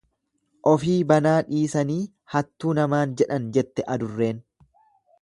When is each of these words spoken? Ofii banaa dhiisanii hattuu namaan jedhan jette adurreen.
Ofii 0.71 0.95
banaa 1.11 1.35
dhiisanii 1.51 1.99
hattuu 2.37 2.75
namaan 2.83 3.17
jedhan 3.23 3.49
jette 3.59 3.91
adurreen. 3.99 4.45